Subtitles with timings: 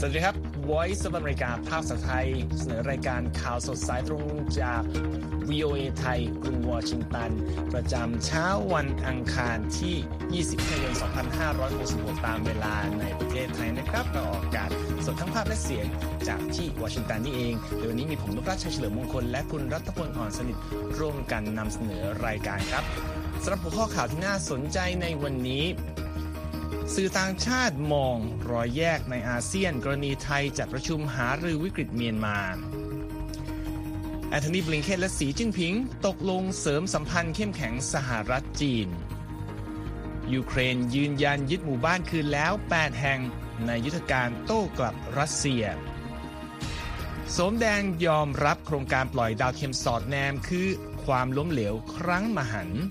[0.00, 0.36] สวัสดีครับ
[0.70, 2.26] Voice of America ภาคภาไทย
[2.58, 4.26] เสนอรายการข่าวสดสายตรง
[4.60, 4.82] จาก
[5.50, 7.30] VOA ไทยกรุงวอชิงตัน
[7.72, 10.94] ประจำเช้าวันอังคารที่ 20กันยายน
[11.58, 14.70] 2566 ตามเวลาในประเทศไทยนะครับเราออกอากาศ
[15.06, 15.86] สดทั้งภาพและเสียง
[16.28, 20.56] จากที่วอชิงตันนี่เองเดี๋ยววันนี้มีผมนกราชชัยเฉลิมมงคล และคุณรัตพลอ่อนสนิท
[20.98, 22.84] ร่วมกันนำเสนอรายการครับ
[23.42, 25.64] สำหรับหัวข้อข่าวที่น่าสนใจในวันนี้
[26.94, 28.16] สื่อต่างชาติมอง
[28.50, 32.38] รอยแยกในอาเซียน กรณีไทยจัดประชุมหารือวิกฤตเมียนมา
[34.30, 35.74] แอนโทนีบลิงเคนและสีจิ้นผิง
[36.06, 38.88] ตกลงเสริมสัมพันธ์เข้มแข็งสหรัฐจีน
[40.32, 43.20] ยูเครนยืนยันยึดหมู่บ้านคืนแล้ว 8 แห่ง
[43.66, 45.64] ในยุทธการโต้กลับรัสเซีย
[47.36, 50.68] โสมแดงยอมรับโครงการปล่อยดาวเทียมสอดแนมคือ
[51.04, 52.82] ความล้มเหลวครั้งมหันต์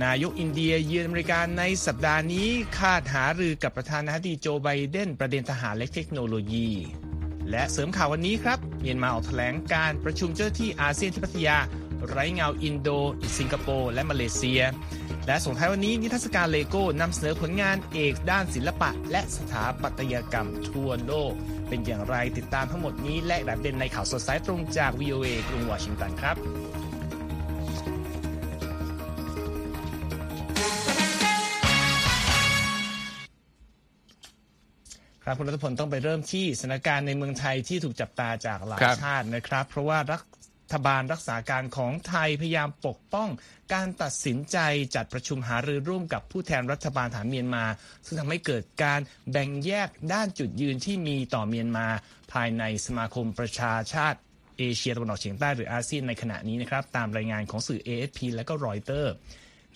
[0.00, 2.48] นายกอินเดียเยือนอเมริกาในสัปดาห์นี้
[2.78, 6.70] คาดหารือกับประธานาธิบดีโจไบเดนประเด็นทหารและเทคโนโลยี
[7.50, 11.58] และเสริมข่าววันนี้ครับเมียนมาออกแถลงการประชุมเจ้าหน้าที่อาเซียนที่พัทยา
[12.08, 12.88] ไร้เงาอินโด
[13.38, 14.62] สิงคโปร์และมาเลเซีย
[15.26, 21.32] และส่งท้ายวันนี้นิทรรศการเลโก้นำเสนอผลงานเอกด้านศิลปะ และสถาปัตยกรรมทั่วโลก
[21.68, 26.36] เป็นอย่างไรติดตามทั้งหมดนี้และแบบเด่นในข่าวสดสายตรงจาก VOA กรุงวอชิงตันครับ
[35.24, 40.18] ครับคุณรัตพลต้องไปเริ่มที่สถานการณ์ในเมืองไทยที่ถูกจับตาจากหลายครับชาตินะครับ เพราะว่ารั
[40.74, 43.28] ฐบาลรักษาการของไทยพยายามปกป้อง
[43.74, 44.58] การตัดสินใจ
[44.94, 47.64] จัดประชุมหารือร่วมกับผู้แทนรัฐบาลฐานเมียนมา
[48.06, 51.86] ซึ่งทำให้เกิดการแบ่งแยกด้านจุดยืนที่มีต่อเมียนมา
[52.32, 54.18] ภายในสมาคมประชาชาติ
[54.58, 59.14] เอเชียตะวันออกเฉียงใต้หรืออาเซียนในขณะนี้นะครับตามรายงานของสื่อ AFP และก็รอยเตอร์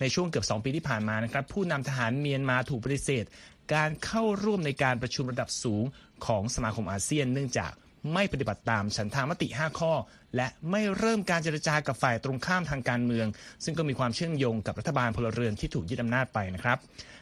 [0.01, 3.25] ในช่วงเกือบ 2 ปีที่ผ่านมานะครับผู้นำทหารเมียนมาถูกปฏิเสธ
[3.73, 5.83] การเข้าร่วมในการประชุมระดับสูง
[6.25, 7.71] ของสมาคมอาเซียน เนื่องจาก
[8.13, 9.93] ไม่ปฏิบัติตามฉันทามติ 5 ข้อ
[10.35, 13.27] และไม่เริ่มการเจรจากับฝ่ายตรงข้ามทางการเมือง
[13.63, 16.77] ซึ่งก็มีความเชื่อมโยงกับรัฐบาลพลเรือนที่ถูกยึดอำนาจไปนะครับ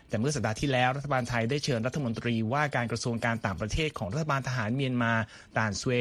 [0.10, 5.14] แต่เมื่อสัปดาห์ที่แล้วรัฐบาลไทยได้เชิญรัฐมนตรีว่าการกระทรวงการต่างประเทศของรัฐบาลทหารเมียนมา
[5.58, 5.92] ตานซเว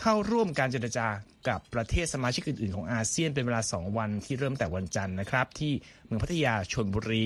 [0.00, 1.06] เข้าร่วมการเจรจา
[1.48, 5.72] กับประเทศสมาชิกอื่น ๆ ของอาเซียนเป็นเวลา 2 วันที่เริ่มแต่วันจันทร์นะครับ ที่
[6.04, 7.24] เมืองพัทยาชนบุรี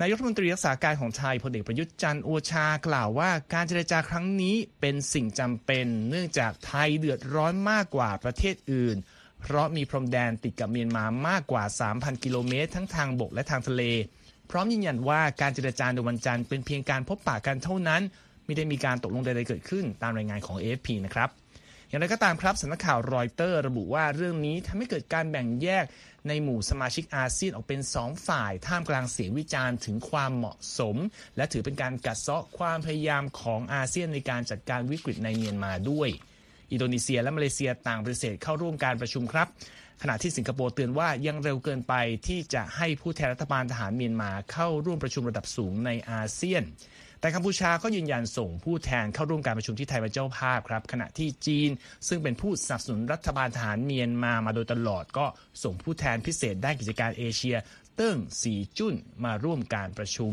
[0.00, 8.96] นายกรัฐมนตรีรักษาการของไทยพลเอกประยุทธ์จันทร์โอชากล่าวว่าการเจรจาครั้งนี้เป็นสิ่งจำเป็น เนื่องจากไทยเดือดร้อนมากกว่าประเทศอื่น
[9.40, 11.64] เพราะมีพรมแดนติดกับเมียนมามากกว่า
[11.94, 13.82] 3,000 กิโลเมตร ทั้งทางบกและทางทะเล
[14.50, 18.02] พร้อมยืนยันว่าการเจรจาในวันจันทร์เป็นเพียงการพบปะกันเท่านั้น
[18.44, 21.30] ไม่ได้มีการตกลงใดๆเกิดขึ้น ตามรายงานของ AFP นะครับ
[21.88, 25.84] อย่างไรก็ตามครับสำนักข่าวรอยเตอร์ ระบุว่าเรื่องนี้ทำให้เกิดการแบ่งแยก
[26.28, 30.96] ในหมู่สมาชิกอาเซียนออกเป็น 2 ฝ่ายท่ามกลางเสียงวิจารณ์ถึงความเหมาะสม
[31.36, 36.08] และถือเป็นการกัดเซาะความพยายามของอาเซียนในการจัดการวิกฤตในเมียนมาด้วย
[36.72, 39.48] อินโดนีเซียและมาเลเซียต่างปฏิเสธเข้าร่วมการประชุมครับ
[40.02, 41.94] ขณะที่สิงคโปร์เตือนว่ายังเร็วเกินไป
[42.26, 46.62] ที่จะให้ผู้แทนรัฐบาลทหารเมียนมาเข้าร่วมประชุมระดับสูงในอาเซียน
[47.22, 51.70] แต่กัมพูชาก็ยืนยันส่งผู้แทนเข้าร่วมการประชุมที่ไทยเป็นเจ้าภาพครับขณะที่จีน
[52.08, 55.26] ซึ่งเป็นผู้สนับสนุนรัฐบาลทหารเมียนมามาโดยตลอด ก็
[55.62, 57.56] ส่งผู้แทนพิเศษด้านกิจการเอเชีย
[57.96, 58.94] เติ้งสีจุน
[59.24, 60.32] มาร่วมการประชุม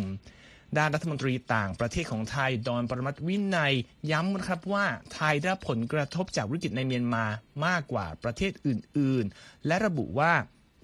[0.77, 3.73] ด้านรัฐมนตรีต่างประเทศของไทยดอนปรมัตวินัย
[4.11, 7.25] ย้ำนะครับว่าไทยได้รับผลกระทบจากวิกฤตในเมียนมา
[7.65, 10.33] มากกว่าประเทศอื่น ๆ และระบุว่า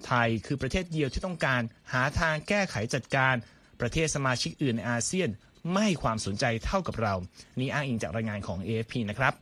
[0.06, 1.62] ไทยคือประเทศเดียวที่ต้องการ
[1.92, 3.34] หาทางแก้ไขจัดการ
[3.80, 5.28] ประเทศสมาชิกอื่นในอาเซียน
[5.72, 7.14] ไม่ให้ความสนใจเท่ากับเรา
[7.58, 9.34] นี่อ้างอิงจากรายงานของ AFP นะครับ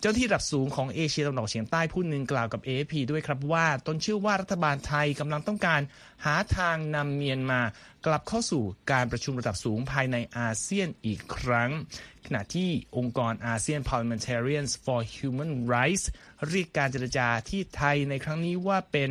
[0.00, 5.80] เจ้าหน้าที่ระดับสูงของเอเชียตะวันออกเฉียงใต้ผู้หนึ่งกล่าวกับ AFP ด้วยครับว่าตนเชื่อว่ารัฐบาลไทยกำลังต้องการ
[6.24, 7.60] หาทางนำเมียนมา
[8.06, 8.62] กลับเข้าสู่
[8.92, 11.70] การประชุมระดับสูงภายในอาเซียนอีกครั้ง
[12.26, 16.04] ขณะที่องค์กรอาเซียน Parliamentarians for Human Rights
[16.48, 19.10] เรียกการเจรจาที่ไทยในครั้งนี้ว่าเป็น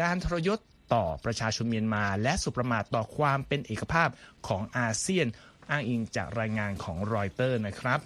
[0.00, 0.58] การทรยศ
[0.94, 4.08] ต่อประชาชนเมียนมา และสุประมาทต่อความเป็นเอกภาพ
[4.48, 5.26] ของอาเซียน
[5.70, 8.00] อ้างอิงจากรายงานของรอยเตอร์นะครับ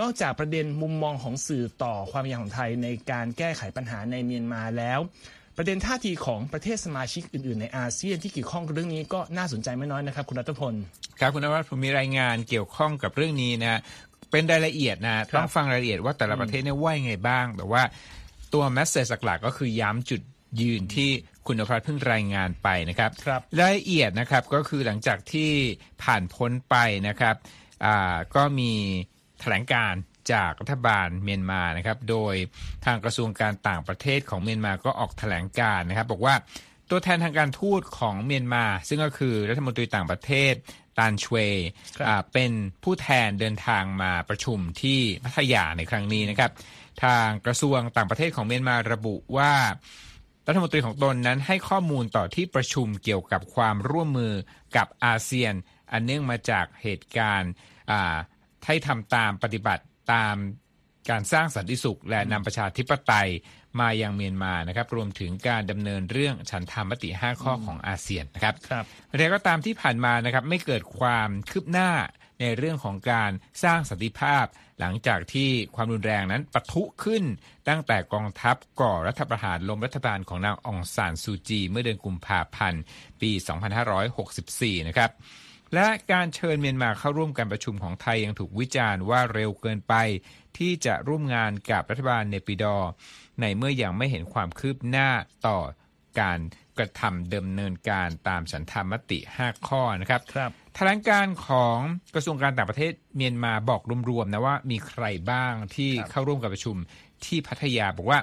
[0.00, 5.00] นอกจากประเด็นมุมมองของสื่อต่อความพยายามของไทยในการแก้ไขปัญหาในเมียนมาแล้ว
[5.56, 10.74] ประเด็นท่าทีของประเทศสมาชิกอื่นๆ ในอาเซียนที่เกี่ยวข้องกับเรื่องนี้ก็น่าสนใจไม่น้อยนะครับ คุณรัตพล
[11.20, 13.80] ครับคุณนวัดผมมีรายงานเกี่ยวข้องกับเรื่องนี้นะ
[14.30, 17.82] เป็นรายละเอียดนะต้องฟังรายละเอียดว่าแต่ละประเทศเนี่ยว่ายังไงบ้าง แต่ว่า
[18.52, 20.20] ตัว message หลักๆก็คือย้ำจุด
[20.60, 21.10] ยืนที่
[21.46, 25.50] คุณนภัสเพิ่งรายงานไปนะครับครับรายละเอียดนะครับก็คือหลังจากที่
[26.02, 26.76] ผ่านพ้นไป
[27.08, 27.36] นะครับ
[27.84, 28.72] อ่าก็มี
[29.40, 29.94] แถลงการ
[30.32, 32.34] จากรัฐบาลเมียนมานะครับ โดย
[32.84, 36.34] ทางกระทรวงการต่างประเทศของเมียนมาก็ออกแถลงการนะครับ บอกว่า
[36.90, 40.54] ตัวแทนทางการทูตของเมียนมา ซึ่งก็คือรัฐมนตรีต่างประเทศ
[40.98, 42.52] ตานชเวย์ครับอ่าเป็น
[42.84, 46.50] ผู้แทนเดินทางมาประชุมที่พัทยาในครั้งนี้นะครับ
[47.04, 49.52] ทางกระทรวงต่างประเทศของเมียนมาระบุว่า
[50.50, 54.34] รัฐมนตรีของตนนั้นให้ข้อมูลต่อที่ประชุมเกี่ยวกับความร่วมมือ
[54.76, 55.54] กับอาเซียน
[55.92, 57.52] อันเนื่องมาจากเหตุการณ์
[57.90, 58.16] อ่า
[58.66, 60.36] ให้ทำตามปฏิบัติตาม
[61.10, 63.28] การสร้างสันติสุข และนำประชาธิปไตย
[63.80, 68.84] มายังเมียนมานะครับ รวมถึงการดำเนินเรื่องฉันทามติ 5 ข้อของอาเซียนนะครับครับ
[69.18, 71.90] แต่ก็ตามที่ผ่านมานะครับไม่เกิดความคืบหน้า
[72.40, 73.30] ในเรื่องของการ
[73.64, 74.44] สร้างสันติภาพ
[74.80, 77.24] หลังจากที่ความรุนแรงนั้นปะทุขึ้น
[77.68, 82.82] ตั้งแต่กองทัพก่อรัฐประหารล้มรัฐบาลของนางองซานซูจี เมื่อเดือนกุมภาพันธ์
[83.20, 83.30] ปี
[84.10, 85.10] 2564 นะครับ
[85.74, 89.94] และการเชิญเมียนมาเข้าร่วมการประชุมของไทยยังถูกวิจารณ์ว่าเร็วเกินไป
[90.58, 92.76] ที่จะร่วมงานกับรัฐบาลเนปิดอ
[93.40, 95.08] ในเมื่อยังไม่เห็นความคืบหน้า
[95.46, 95.58] ต่อ
[96.20, 96.38] การ
[96.78, 101.78] กระทำเดำเนินการตามฉันทามติ 5 ข้อนะครับครับ แถลงการณ์ของ
[102.14, 106.76] กระทรวงการต่างประเทศเมียนมาบอกรวมๆนะว่ามีใครบ้างที่ครับเข้าร่วมการประชุม
[107.24, 108.18] ที่พัทยาบอกว่า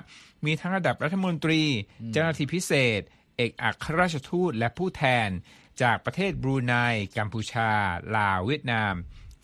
[0.45, 1.61] มีทั้งระดับรัฐมนตรี
[2.13, 3.01] เจ้าหน้าที่พิเศษ
[3.37, 5.29] เอกอัครราชทูตและผู้แทน
[5.81, 6.73] จากประเทศบรูไน
[7.17, 7.71] กัมพูชา
[8.17, 8.93] ลาวเวียดนาม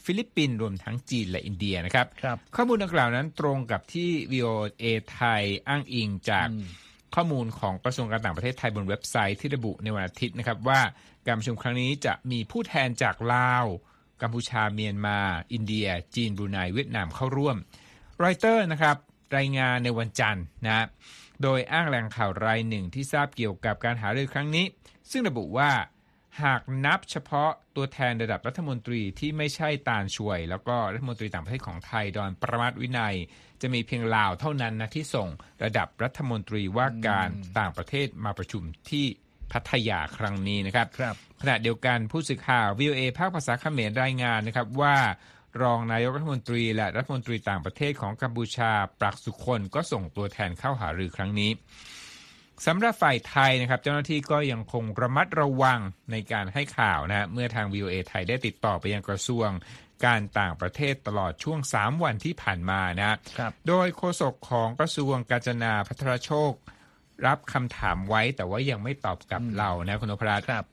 [0.05, 4.83] ฟิลิปปินส์รวมทั้งจีนและอินเดียนะครับครับข้อมูลดังกล่าวนั้นตรงกับที่ VOA
[5.13, 6.47] ไทยอ้างอิงจาก
[7.15, 10.81] ข้อมูลของกระทรวงการต่างประเทศไทยบนเว็บไซต์ที่ระบุในวันอาทิตย์นะครับว่า
[11.25, 13.65] การประชุมครั้งนี้จะมีผู้แทนจากลาว
[14.21, 15.19] กัมพูชาเมียนมา
[15.53, 17.57] อินเดีย จีนบรูไนเวียดนามเข้าร่วม
[18.23, 18.97] รอยเตอร์นะครับ
[19.37, 20.85] รายงานในวันจันทร์นะ
[21.41, 24.65] โดยอ้างแหล่งข่าวรายหนึ่งที่ทราบเกี่ยวกับการหารือครั้งนี้
[25.11, 25.71] ซึ่งระบุว่า
[26.41, 33.15] หากนับเฉพาะตัวแทนระดับรัฐมนตรีที่ไม่ใช่ตาลช่วย แล้วก็รัฐมนตรีต่างประเทศของไทยดอนปรมัตถ์วินัย
[33.61, 35.27] จะมีเพียงลาวเท่านั้นนะที่ส่ง
[35.63, 39.05] ระดับรัฐมนตรีว่าการต่างประเทศมาประชุมที่
[39.51, 44.95] พัทยาครั้งนี้นะครับครับขณะเดียวกันผู้สื่อข่าว VOA ภาคภาษาเขมรรายงานนะครับว่า
[45.61, 51.51] รองนายกรัฐมนตรีและรัฐมนตรีต่างประเทศของกัมพูชาปรักสุคนก็ส่งตัวแทนเข้าหารือครั้งนี้
[52.65, 55.79] สำหรับฝ่ายไทยนะครับ เจ้าหน้าที่ก็ยังคงระมัดระวัง
[56.11, 59.49] ในการให้ข่าวนะฮะเมื่อทาง VOA ไทยได้ติดต่อไปยังกระทรวง
[60.05, 63.07] การต่างประเทศตลอดช่วง 3 วันที่ผ่านมานะ
[63.37, 66.53] ครับโดยโฆษกของกระทรวงกาญจนาพัทรโชค
[67.25, 70.65] รับคำถามไว้แต่ว่ายังไม่ตอบกลับเรานะคุณนพรัตน์ครับ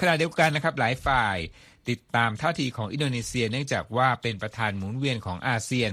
[0.00, 1.36] ขณะเดียวกันนะครับหลายฝ่าย
[1.88, 5.90] ติดตามท่าทีของอินโดนีเซีย เนื่องจากว่าเป็นประธานหมุนเวียนของอาเซียน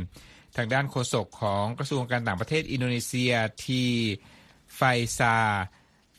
[0.58, 3.34] ทางด้านโฆษกของกระทรวงการต่างประเทศอินโดนีเซีย
[3.66, 3.84] ที
[4.76, 4.82] ไฟ
[5.18, 5.36] ซา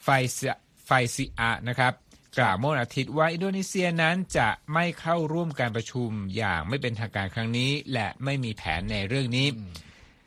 [0.03, 0.47] ไฟซิ
[0.85, 1.93] ไฟซิอานะครับ
[2.39, 9.49] กล่าวเมื่อวันอาทิตย์ว่าอินโดนีเซียนั้นจะไม่เข้าร่วมการประชุมอย่างไม่เป็นทางการครั้งนี้ และไม่มีแผนในเรื่องนี้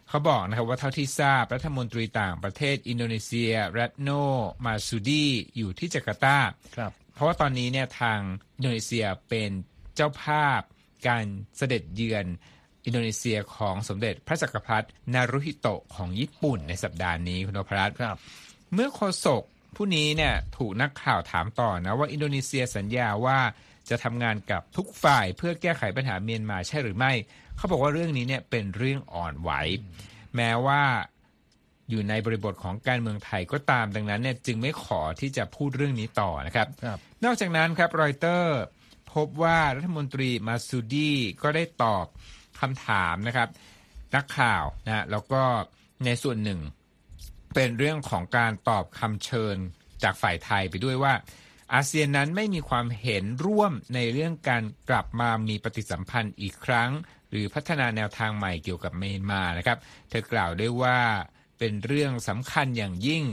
[0.10, 4.10] เขาบอกนะครับว่าเท่าที่ทราบรัฐมนตรีต่างประเทศอินโดนีเซีย รัตโน
[4.66, 6.38] มาซูดีอยู่ที่จาการ์ตา
[6.78, 8.20] ครับเพราะว่าตอนนี้เนี่ยทาง
[8.58, 9.52] อินโดนีเซียเป็น
[9.96, 10.62] เจ้าภาพ
[11.08, 11.26] การ
[11.58, 12.26] เสด็จเยือน
[12.86, 18.18] อินโดนีเซียของสมเด็จพระจักรพรรดินารุฮิโตะของญี่ปุ่นในสัปดาห์นี้คุณนพรัตน์ครับ
[18.74, 19.44] เมื่อโฆษก
[19.76, 23.40] ผู้นี้เนี่ยถูกนักข่าวถามต่อนะว่าอินโดนีเซียสัญญาว่า
[23.90, 27.12] จะทำงานกับทุกฝ่ายเพื่อแก้ไขปัญหาเมียนมาใช่หรือไม่
[27.58, 29.52] เขาบอกว่าเรื่องนี้เนี่ยเป็นเรื่องอ่อนไหว
[30.36, 30.84] แม้ว่า
[31.90, 38.60] อยู่ในบริบทของการเมืองไทยก็ตามดังนั้นเนี่ยจึงไม่ขอที่จะพูดเรื่องนี้ต่อนะครับครับนอกจากนั้นครับรอยเตอร์
[39.14, 42.06] พบว่ารัฐมนตรีมาซูดีก็ได้ตอบ
[42.62, 43.50] คำถามนะครับ
[44.16, 45.42] นักข่าวนะแล้วก็
[46.06, 46.60] ในส่วนหนึ่ง
[47.54, 49.56] เป็นเรื่องของการตอบคำเชิญ
[50.04, 51.14] จากฝ่ายไทยไปด้วยว่า
[51.74, 56.92] อาเซียนนั้นไม่มีความเห็นร่วมในเรื่องการกลับมามีปฏิสัมพันธ์อีกครั้ง
[57.30, 59.78] หรือพัฒนาแนวทางใหม่เกี่ยวกับเมียนมานะครับ
[60.10, 61.00] เธอกล่าวด้วยว่า
[61.60, 63.24] เป็นเรื่องสำคัญอย่างยิ่ง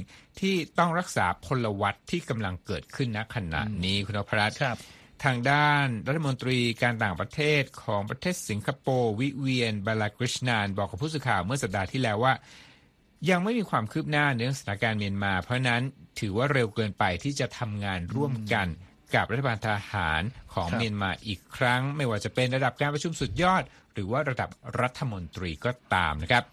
[0.40, 4.76] ที่ต้องรักษาพลวัตที่กำลังเกิดขึ้นณขณะนี้คุณนพรัตน์ครับ
[5.24, 12.34] ทางด้านรัฐมนตรีการต่างประเทศของประเทศสิงคโปร์วิเวียนบาลากริชนานบอกกับผู้สื่อข่าวเมื่อสัปดาห์ที่แล้วว่า
[13.30, 15.82] ยังไม่มีความคืบหน้าในเรื่องสถานการณ์เมียนมา เพราะนั้น
[16.20, 18.66] ถือว่าเร็วเกินไปที่จะทำงานร่วมกัน
[19.14, 20.22] กับรัฐบาลทหาร
[20.54, 23.62] ของเมียนมาอีกครั้ง ไม่ว่าจะเป็นระดับการประชุมสุดยอด
[23.92, 24.50] หรือว่าระดับ
[24.80, 26.44] รัฐมนตรีก็ตามนะครับ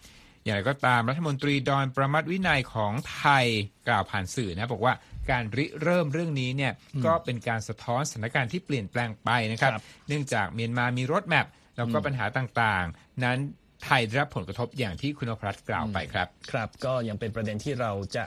[0.44, 3.46] อย่างไรก็ตามรัฐมนตรีดอนประมัติวินัยของไทย
[3.88, 4.94] กล่าวผ่านสื่อนะบอกว่า
[5.32, 6.74] การริเริ่มเรื่องนี้เนี่ย
[7.06, 13.38] ก็เป็นการสะท้อนสถานการณ์ที่เปลี่ยนแปลงไปนะครับครับเนื่องจากเมียนมามีรถแมพแล้วก็ปัญหาต่างๆ นั้น
[13.86, 18.24] ไทยได้รับผลกระทบอย่างที่คุณนพรัตน์กล่าวไปครับ ครับก็ยังเป็นประเด็นที่เราจะ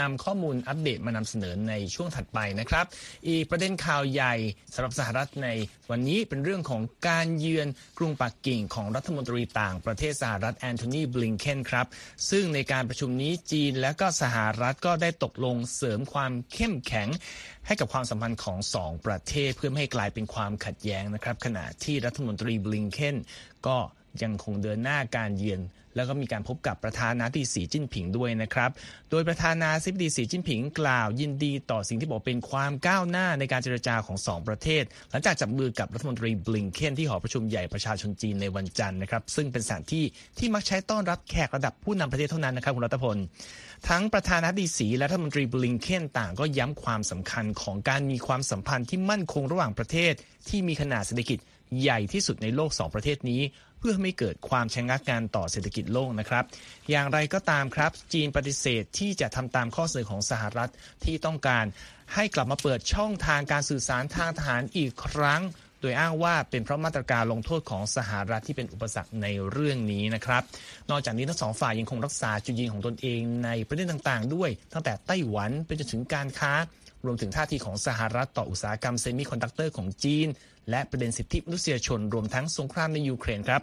[0.00, 2.86] นำข้อมูลอัปเดตมานำเสนอในช่วงถัดไปนะครับ
[3.28, 4.34] อีกประเด็นข่าวใหญ่
[4.74, 5.48] สำหรับสหรัฐใน
[5.90, 11.86] วันนี้เป็นเรื่องของการเยือนกรุงปักกิ่งของรัฐมนตรีต่างประเทศสหรัฐแอนโทนีบลิงเคนครับ
[12.30, 17.08] ซึ่งในการประชุมนี้จีนและก็สหรัฐก็ได้ตกลงเสริมความเข้มแข็ง
[17.66, 23.16] ให้กับความสัมพันธ์ของสองประเทศเพื่อไม่ให้กลายเป็นความขัดแย้งนะครับ ขณะที่รัฐมนตรีบลิงเคน
[23.66, 23.76] ก็
[24.22, 25.60] ยังคงเดินหน้าการเยือน
[25.96, 28.70] แล้วก็มีการพบกับประธานาธิบดีสีจิ้นผิงด้วยนะครับ
[29.10, 40.04] โดยประธานาธิบดีสีจิ้นผิงกล่าวยินดีต่อสิ่งที่บอกเป็นความก้าวหน้าในการเจรจาของสองประเทศ หลังจากจับมือกับรัฐมนตรีบลิงเคนที่หอประชุมใหญ่ประชาชนจีนในวันจันทร์นะครับ ซึ่งเป็นสถานที่
[40.38, 43.16] ที่มักใช้ต้อนรับแขกระดับผู้นำประเทศเท่านั้นนะครับคุณรัตพล
[43.88, 50.12] ทั้งประธานาธิบดีสีและรัฐมนตรีบลิงเคนต่างก็ย้ำความสำคัญของการมีความสัมพันธ์ที่มั่นคงระหว่างประเทศ
[50.48, 51.38] ที่มีขนาดเศรษฐกิจ
[51.82, 53.40] ใหญ่ที่สุดในโลกสองประเทศนี้
[53.88, 56.44] พื่อไม่เกิดความชะงักงานต่อเศรษฐกิจโลกนะครับ
[56.90, 60.70] อย่างไรก็ตามครับ จีนปฏิเสธที่จะทำตามข้อเสนอของสหรัฐ
[61.04, 61.64] ที่ต้องการ
[62.14, 65.42] ให้กลับมาเปิดช่องทางการสื่อสารทางทหารอีกครั้ง
[65.80, 70.42] โดยอ้างว่าเป็นเพราะมาตรการลงโทษของสหรัฐที่เป็นอุปสรรคในเรื่องนี้นะครับ
[70.90, 76.52] นอกจากนี้ทั้งสองฝ่ายยังคงรักษาจุดยืนของตนเองในประเด็นต่างๆ ด้วย ตั้งแต่ไต้หวันไปจนถึงการค้า
[77.06, 80.28] รวมถึงท่าทีของสหรัฐต่ออุตสาหกรรมเซมิคอนดักเตอร์ของจีน
[80.70, 83.62] และประเด็นสิทธิมนุษยชนรวมทั้งสงครามในยูเครนครับ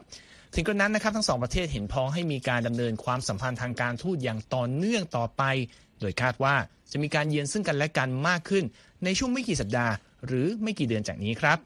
[0.55, 5.43] ถึงกระนั้นนะครับทั้งสองประเทศเห็นพ้องให้มีการดำเนินความสัมพันธ์ทางการทูตอย่างต่อเนื่องต่อไป
[5.99, 6.55] โดยคาดว่า
[6.91, 8.63] จะมีการเยือนซึ่งกันและกันมากขึ้น
[9.03, 9.93] ในช่วงไม่กี่สัปดาห์
[10.25, 11.57] หรือไม่กี่เดือนจากนี้ครับ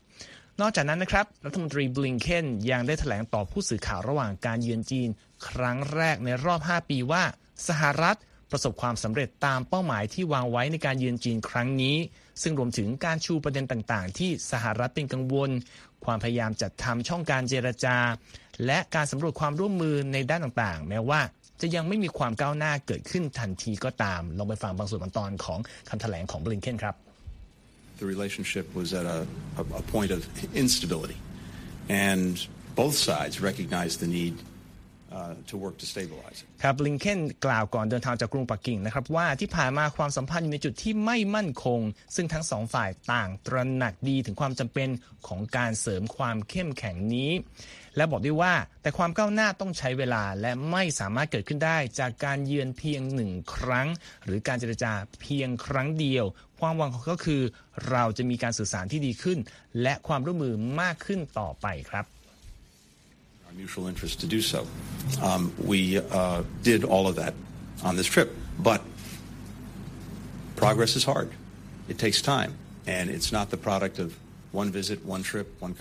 [0.62, 5.10] นอกจากนั้นนะครับรัฐมนตรีบลิงเคนยังได้แถลงต่อผู้สื่อข่าวระหว่างการเยือนจีน
[5.48, 7.24] ครั้งแรกในรอบ 5 ปีว่า
[7.68, 8.18] สหรัฐ
[8.52, 11.98] ประสบความสำเร็จตามเป้าหมายที่วางไว้ในการเยือนจีนครั้งนี้
[12.42, 15.50] ซึ่งรวมถึงการชูประเด็นต่างๆ ที่สหรัฐเป็นกังวล
[16.06, 17.98] ความพยายามจัดทำช่องการเจรจา
[18.66, 21.22] และการสำรวจความร่วมมือในด้านต่างๆ แม้ว่า
[21.62, 26.96] จะยังไม่มีความก้าวหน้าเกิดขึ้นทันทีก็ตาม ลองไปฟังบางส่วนบางตอนของคำแถลงของบลิงเคนครับ
[27.98, 29.28] the relationship was at a,
[29.58, 31.18] a, point of instability.
[31.90, 34.38] And both sides recognized the need
[35.50, 36.48] to work to stabilize it.
[36.64, 41.80] ครับลิงเคนกล่าวก่อนเดินทางจากกรุงปักกิ่งนะครับว่าที่ผ่านมาความสัมพันธ์อยู่ในจุดที่ไม่มั่นคง
[42.16, 44.90] ซึ่งทั้งสองฝ่ายต่างตระหนักดีถึงความจำเป็น
[45.28, 47.32] ของการเสริมความเข้มแข็งนี้
[47.96, 53.88] และบอกด้วยว่าแต่ความก้าวหน้าต้องใช้เวลาและไม่สามารถเกิดขึ้นได้จากการเยือนเพียงหนึ่งครั้ง
[54.26, 56.26] หรือการเจรจาเพียงครั้งเดียว
[56.60, 57.42] ความหวังของเขาก็คือ
[57.90, 59.40] เราจะมีการสื่อสารที่ดีขึ้น
[59.82, 62.06] และความร่วมมือมากขึ้นต่อไปครับ
[63.58, 64.60] mutual interest to do so.
[65.22, 67.34] Um, we uh, did all of that
[67.84, 68.82] on this trip, but
[70.56, 71.30] progress is hard.
[71.90, 72.52] It takes time,
[72.86, 74.10] and it's not the product of
[74.52, 75.74] one visit, one trip, one.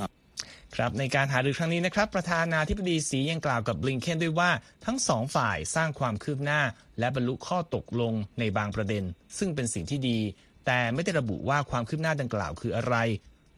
[0.76, 4.50] ครับในการหารือครั้งนี้นะครับ ประธานาธิบดีสียังกล่าวกับบลิงเคนด้วยว่า
[4.86, 6.60] ทั้งสองฝ่ายสร้างความคืบหน้า
[6.98, 9.04] และบรรลุข้อตกลงในบางประเด็น
[9.38, 10.18] ซึ่งเป็นสิ่งที่ดี
[10.66, 12.96] แต่ไม่ได้ระบุว่าความคืบหน้าดังกล่าวคืออะไร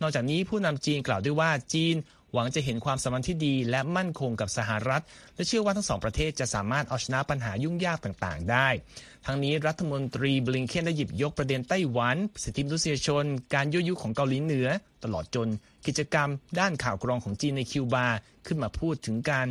[0.03, 1.95] นอกจากนี้ผู้นำจีนกล่าวด้วยว่าจีน
[2.35, 5.03] หวังจะเห็นความสัมพันธ์ที่ดีและมั่นคงกับสหรัฐ
[5.35, 8.69] และเชื่อว่าทั้งสองประเทศจะสามารถเอาชนะปัญหายุ่งยากต่างๆ ได้
[9.27, 14.69] ทั้งนี้รัฐมนตรีบลิงเคนได้หยิบยกประเด็นไต้หวัน สิทธิมนุษยชน การยั่วยุของเกาหลีเหนือ
[15.05, 15.49] ตลอดจน
[15.87, 16.29] กิจกรรม
[16.61, 18.07] ด้านข่าวกรองของจีนในคิวบา
[18.47, 19.47] ขึ้นมาพูดถึงการ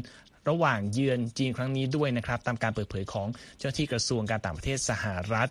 [0.49, 5.49] ระหว่างเยือนจีนครั้งนี้ด้วยนะครับ ตามการเปิดเผยของเจ้าหน้าที่กระทรวงการต่างประเทศสหรัฐ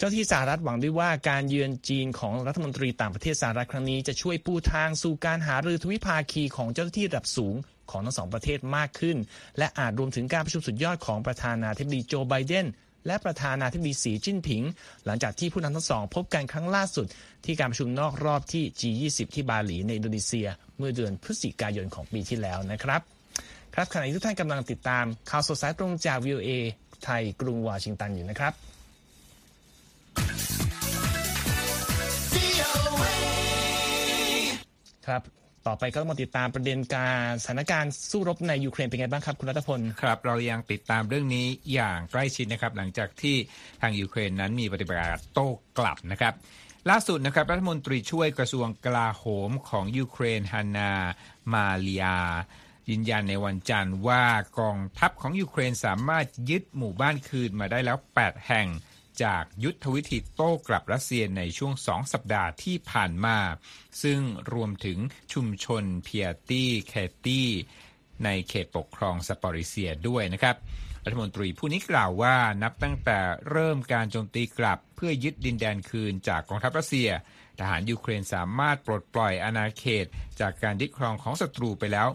[0.00, 7.54] เจ้าที่สหรัฐหวังด้วยว่าการเยือนจีนของรัฐมนตรีต่างประเทศสหรัฐครั้งนี้จะช่วยปูทางสู่การหารือทวิภาคีของเจ้าหน้าที่ระดับสูง
[7.90, 9.16] ของทั้งสองประเทศมากขึ้น
[9.58, 12.66] และอาจรวมถึงการประชุมสุดยอดของประธานาธิบดีโจไบเดน
[13.06, 14.62] และประธานาธิบดีสีจิ้นผิง
[15.06, 17.06] หลังจากที่ผู้นำทั้งสอง พบกันครั้งล่าสุด
[17.44, 23.00] ที่การประชุมนอกรอบที่ G20 ที่บาหลีในอินโดนีเซีย เมื่อเดือนพฤศจิกายนของปีที่แล้วนะครับ
[23.74, 26.50] ครับขณะนี้ทุกท่านกำลังติดตามข่าวสดสายตรงจาก VOA
[27.04, 28.69] ไทยกรุงวอชิงตันอยู่นะครับ
[35.06, 35.22] ครับ
[35.66, 43.36] ต่อไปก็มาติดตามประเด็นการสถานการณ์สู้รบในยูเครนเป็นไงบ้างครับ คุณรัตพลครับ เรายังติดตามเรื่องนี้อย่างใกล้ชิดนะครับ หลังจากที่
[43.80, 46.34] ทางยูเครนนั้นมีปฏิบัติการโต้กลับนะครับ
[46.90, 50.92] ล่าสุดนะครับรัฐมนตรีช่วยกระทรวงกลาโหมของยูเครนฮานนา
[51.52, 52.06] มาเลียร์
[52.88, 54.24] ยืนยันในวันจันทร์ว่า
[54.58, 58.68] กองทัพของยูเครนสามารถยึดหมู่บ้านคืนมาได้แล้ว 8 แห่ง
[59.24, 63.38] จากยุทธวิธีโต้กลับรัสเซียในช่วงสองสัปดาห์ที่ผ่านมา
[64.02, 64.20] ซึ่ง
[64.52, 64.98] รวมถึง
[65.32, 66.94] ชุมชนเพียตีแค
[67.26, 67.48] ตกี
[68.24, 70.56] ในเขตปกครองซาปอริชเชียด้วยนะครับ
[71.04, 73.18] รัฐมนตรีผู้นี้กล่าวว่านับตั้งแต่
[73.50, 77.08] เริ่มการโจมตีกลับ เพื่อยึดดินแดนคืนจากกองทัพรัสเซีย
[77.60, 80.06] ทหารยูเครนสามารถปลดปล่อยอาณาเขต
[80.40, 82.08] จากการยึดครองของศัตรูไปแล้ว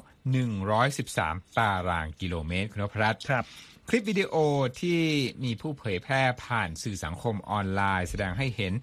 [0.76, 3.46] 113 ตารางกิโลเมตรคุณพรัตครับ
[3.90, 4.36] คลิปวิดีโอ
[4.82, 5.02] ที่
[5.44, 8.74] มีผู้เผยแพร่ผ่านสื่อสังคมออนไลน์แสดงให้เห็น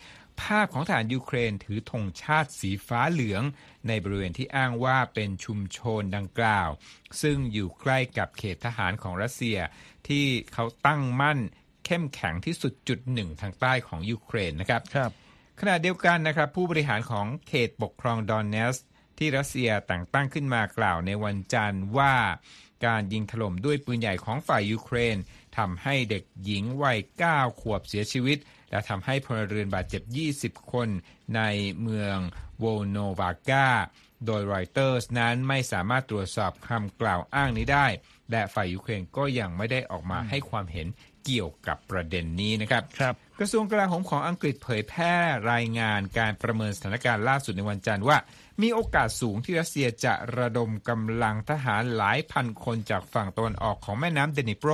[0.43, 3.43] ภาพของทหารยูเครนถือธงชาติสีฟ้าเหลือง
[3.89, 6.69] ในบริเวณที่อ้างว่าเป็นชุมชนดังกล่าว
[7.23, 9.59] ซึ่งอยู่ใกล้กับเขตทหารของรัสเซีย
[10.09, 11.39] ที่เขาตั้งมั่น
[11.87, 15.11] เข้มแข็งที่สุดจุดหนึ่งทางใต้ของยูเครนนะครับครับ
[15.61, 18.77] ขณะเดียวกันนะครับ ผู้บริหารของเขตปกครองดอนเนส
[19.19, 22.15] ที่รัสเซียแต่งตั้งขึ้นมากล่าวในวันจันทร์ว่า
[22.85, 25.17] การยิงถล่มด้วยปืนใหญ่ของฝ่ายยูเครน
[25.59, 26.99] ทำให้เด็กหญิงวัย
[27.31, 28.39] 9 ขวบเสียชีวิต
[28.71, 30.03] และทำให้พลเรือนบาดเจ็บ
[30.59, 30.89] 20 คน
[31.37, 31.41] ใน
[31.83, 32.17] เมือง
[32.59, 33.69] โวโนวากา
[34.27, 37.87] โดยรอยเตอร์สนั้นไม่สามารถตรวจสอบคำกล่าวอ้างนี้ได้
[38.31, 40.87] และฝ่ายยูเครนก็ยังไม่ได้ออกมาให้ความเห็น
[41.25, 45.15] เกี่ยวกับประเด็นนี้นะครับครับกระทรวงกลาโหมของอังกฤษเผยแพร่
[45.53, 48.19] รายงานการประเมินสถานการณ์ล่าสุดในวันจันทร์ว่า
[48.61, 54.71] มีโอกาสสูงที่รัสเซียจะระดมกำลังทหารหลายพันคนจากฝั่งตะวันออกของแม่น้ำดนิโปร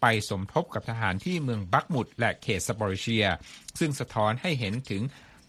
[0.00, 3.26] ไปสมทบกับทหารที่เมืองบักมุตและเขตซาปอริชเชีย
[3.78, 5.02] ซึ่งสะท้อนให้เห็นถึง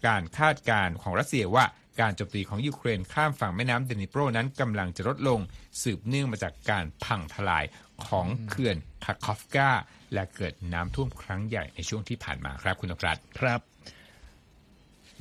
[0.06, 1.64] การคาดการณ์ของรัสเซียว่า
[2.00, 5.40] การโจมตีของยูเครนข้ามฝั่งแม่น้ำเดนิโปรนั้นกำลังจะลดลง
[5.82, 7.64] สืบเนื่องมาจากการพังทลาย
[8.06, 9.70] ของเขื่อนคาคอฟกา
[10.14, 13.69] และเกิดน้ำท่วมครั้งใหญ่ในช่วงที่ผ่านมาครับคุณนพรัตครับ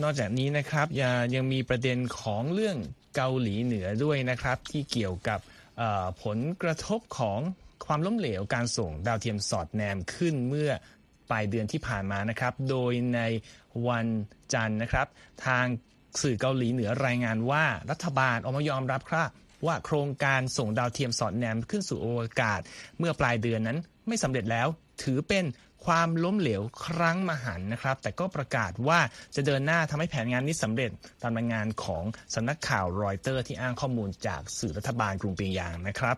[0.04, 2.78] นอกจากนี้นะครับยังยังมีประเด็นของเรื่อง
[3.16, 5.40] เกาหลีเหนือด้วยนะครับ ที่เกี่ยวกับ
[6.24, 7.40] ผลกระทบของ
[7.86, 10.72] ความล้มเหลวการส่งดาวเทียมสอดแนมขึ้นเมื่อ
[11.30, 13.20] ปลายเดือนที่ผ่านมานะครับ โดยใน
[13.88, 14.08] วัน
[14.54, 15.08] จันทร์นะครับ
[15.46, 15.66] ทาง
[16.22, 19.30] สื่อเกาหลีเหนือรายงานว่ารัฐบาลออกมายอมรับครับ
[19.66, 22.62] ว่าโครงการส่งดาวเทียมสอดแนมขึ้นสู่อวกาศ
[23.00, 23.78] เมื่อปลายเดือนนั้น
[24.08, 24.68] ไม่สำเร็จแล้ว
[25.04, 25.46] ถือเป็น
[25.86, 29.00] ความล้มเหลวครั้งมหันนะครับ แต่ก็ประกาศว่า
[29.36, 32.04] จะเดินหน้าทำให้แผนงานนี้สำเร็จตามรายงานของ
[32.36, 36.16] สำนักข่าวรอยเตอร์ที่อ้างข้อมูลจากสื่อรัฐบาลกรุงปียางนะครับ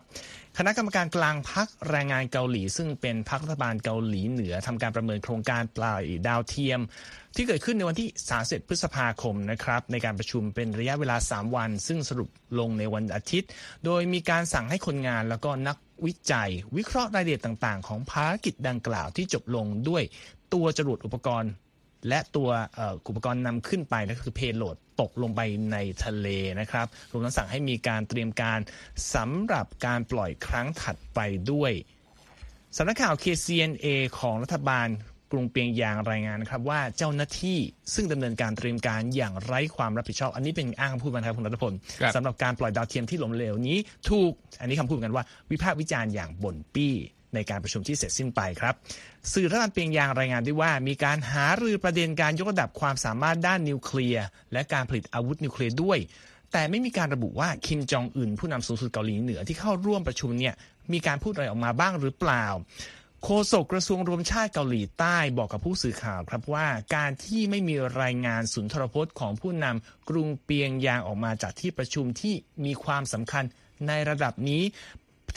[0.58, 6.80] คณะกรรมการกลางพักแรงงานเกาหลี ซึ่งเป็นพักรัฐบาลเกาหลีเหนือทำการประเมินโครงการปล่อยดาวเทียม
[7.36, 12.28] ที่เกิดขึ้นในวันที่31พฤษภาคมนะครับในการประชุมเป็นระยะเวลา 3 วัน ซึ่งสรุป
[12.58, 13.50] ลงในวันอาทิตย์
[13.84, 20.02] โดยมีการสั่งให้คนงานแล้วก็นัก วิจัย วิเคราะห์รายละเอียดต่าง ๆ ของภารกิจดังกล่าวที่จบลงด้วย
[20.54, 21.52] ตัวจรวดอุปกรณ์
[22.08, 22.50] และตัว
[23.08, 25.40] อุปกรณ์นำขึ้นไปนั่นคือเพโลดตกลงไป
[25.72, 26.28] ในทะเล
[26.60, 28.58] นะครับรวมทั้งสั่งให้มีการเตรียมการ
[29.14, 31.18] สำหรับการปล่อยครั้งถัดไป
[31.52, 31.72] ด้วย
[32.76, 33.86] สำนักข่าว KCNA
[34.18, 34.88] ของรัฐบาล
[35.32, 37.58] กรุงเปียงยางรายงานนะครับว่าเจ้าหน้าที่
[37.94, 46.94] ซึ่งดำเนินการเตรียมการอย่างไร้ความรับผิดชอบ อันนี้เป็นอ้างคำพูดมาครับคุณรัตพลครับสำหรับการปล่อยดาวเทียมที่ล้มเหลวนี้ ถูกอันนี้คำพูดกันว่า วิพากษ์วิจารณ์อย่างบ่นปี้
[47.34, 48.74] ในการประชุมที่เสร็จสิ้นไปครับ
[49.32, 55.98] สื่อรัฐบาลเปียงยางรายงานด้วยว่า มีการหารือประเด็นการยกระดับความสามารถด้านนิวเคลียร์และการผลิตอาวุธนิวเคลียร์ด้วย
[56.52, 60.54] แต่ไม่มีการระบุว่าคิมจองอึนผู้นำสูงสุดเกาหลีเหนือที่เข้าร่วมประชุมเนี่ย
[60.92, 62.46] มีการพูดอะไรออกมาบ้างหรือเปล่า
[63.26, 73.44] โฆษกกระทรวงรวมชาติเกาหลีใต้บอกกับผู้สื่อข่าวครับว่าการที่ไม่มีรายงานสุนทรพจน์ของผู้นำกรุงเปียงยางออกมาจากที่ประชุมที่มีความสำคัญ
[73.88, 74.62] ในระดับนี้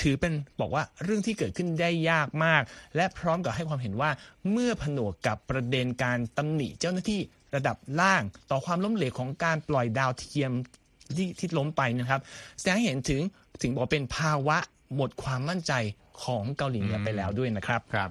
[0.02, 2.64] ถือเป็นบอกว่าเรื่องที่เกิดขึ้นได้ยากมาก
[2.96, 4.12] และพร้อมกับให้ความเห็นว่า
[4.52, 7.22] เมื่อผนวกกับประเด็นการตำหนิเจ้าหน้าที่
[7.56, 10.52] ระดับล่าง ต่อความล้มเหลวของการปล่อยดาวเทียม
[11.16, 12.22] ที่ที่ล้มไปนะครับ
[12.60, 13.22] แสดงให้เห็นถึง
[13.62, 14.58] ถึงบอกเป็นภาวะ
[14.96, 15.74] หมดความมั่นใจ
[16.24, 18.10] ของเกาหลีเหนือไปแล้วด้วยนะครับครับ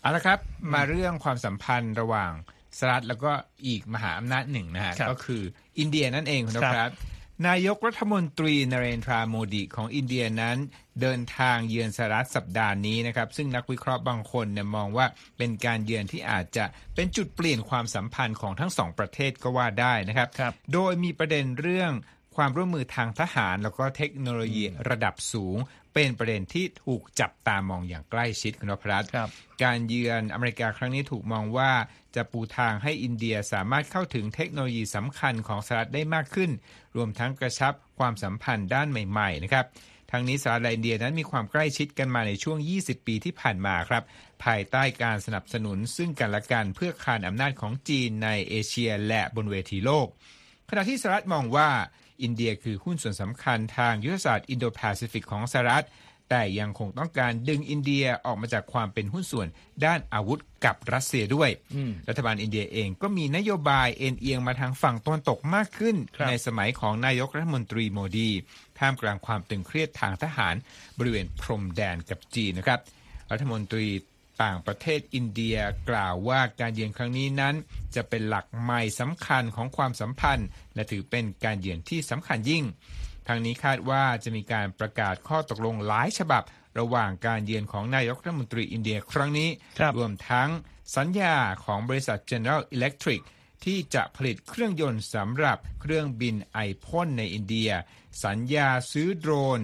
[0.00, 0.38] เอาละครับ
[0.74, 2.32] มาเรื่องความสัมพันธ์ระหว่าง
[2.78, 3.32] สหรัฐแล้วก็
[3.66, 5.42] อีกมหาอำนาจหนึ่งนะฮะครับก็คือ
[5.78, 6.92] อินเดียนั่นเองคุณนพครัครับบ
[7.48, 10.56] นายกรัฐมนตรีนเรนทราโมดีของอินเดียนั้น
[11.00, 15.06] เดินทางเยือนสหรัฐสัปดาห์นี้นะครับ ซึ่งนักวิเคราะห์บางคนเนี่ยมองว่า
[15.38, 16.64] เป็นการเยือนที่อาจจะ
[16.94, 21.92] เป็นจุดเปลี่ยนความสัมพันธ์ของทั้งสองประเทศก็ว่าได้นะครับครับโดยมีประเด็นเรื่อง
[22.36, 25.56] ความร่วมมือทางทหาร แล้วก็เทคโนโลยีระดับสูง
[25.94, 29.28] เป็นประเด็นที่ถูกจับตามองอย่างใกล้ชิดคุณนพรัตน์ครับ
[29.62, 31.72] การเยือนอเมริกาครั้งนี้ถูกมองว่า
[32.16, 36.50] จะปูทางให้อินเดียสามารถเข้าถึงเทคโนโลยีสำคัญของสหรัฐได้มากขึ้น
[36.96, 39.66] รวมทั้งกระชับความสัมพันธ์ด้านใหม่ๆนะครับ
[40.10, 44.02] ทางนี้สหรัฐและอินเดียนั้นมีความใกล้ชิดกันมาในช่วง 20 ปีที่ผ่านมาครับ
[44.44, 50.06] ภายใต้การสนับสนุนซึ่งกันและกันเพื่อคานอำนาจของจีนในเอเชียและบนเวทีโลก
[50.70, 51.70] ขณะที่สหรัฐมองว่า
[52.22, 55.86] อินเดียคือหุ้นส่วนสำคัญทางยุทธศาสตร์อินโดแปซิฟิกของสหรัฐ
[56.30, 59.46] แต่ยังคงต้องการดึงอินเดียออกมาจากความเป็นหุ้นส่วน
[59.84, 61.50] ด้านอาวุธกับรัสเซียด้วย
[62.08, 68.30] รัฐบาลอินเดียเองก็มีนโยบายเอ็นเอียงมาทางฝั่งตะวันตกมากขึ้นครับในสมัยของนายกรัฐมนตรีโมดี
[68.78, 70.54] ท่ามกลางความตึงเครียดทางทหาร
[70.98, 72.80] บริเวณพรมแดนกับจีนนะครับ
[73.30, 73.86] รัฐมนตรี
[74.42, 75.56] ต่างประเทศอินเดีย
[75.90, 77.54] กล่าวว่าการเยือนครั้งนี้นั้น
[77.94, 82.64] จะเป็นหลักใหม่สำคัญของความสัมพันธ์ และถือเป็นการเยือนที่สำคัญยิ่ง
[83.28, 86.42] ทางนี้คาดว่าจะมีการประกาศข้อตกลงหลายฉบับ
[86.78, 90.48] ระหว่างการเยือนของนายกรัฐมนตรีอินเดียครั้งนี้ครับรวมทั้ง
[90.96, 93.20] สัญญาของบริษัท General Electric
[93.64, 97.70] ที่จะผลิตเครื่องยนต์สำหรับเครื่องบินไอพ่นในอินเดีย
[98.24, 99.60] สัญญาซื้อโดรน